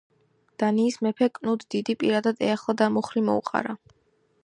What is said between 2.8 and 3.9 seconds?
და მუხლი მოუყარა.